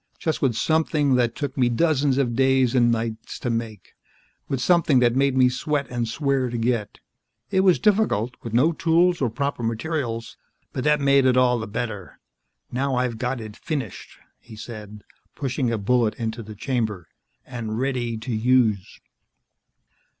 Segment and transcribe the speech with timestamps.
[0.17, 3.93] Just with something that took me dozens of days and nights to make.
[4.47, 6.97] With something that made me sweat and swear to get.
[7.51, 10.37] It was difficult with no tools or proper materials
[10.73, 12.19] but that made it all the better.
[12.71, 15.03] Now I've got it finished," he said,
[15.35, 17.07] pushing a bullet into the chamber,
[17.45, 18.99] "and ready to use."